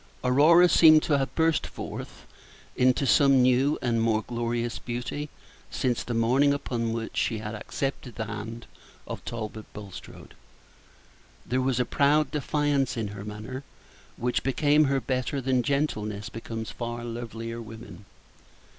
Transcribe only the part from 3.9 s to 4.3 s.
more